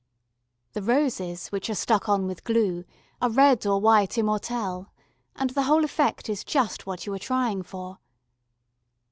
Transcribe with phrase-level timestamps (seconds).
[0.73, 2.85] The roses, which are stuck on with glue,
[3.21, 4.87] are red or white immortelles,
[5.35, 7.99] and the whole effect is just what you are trying for.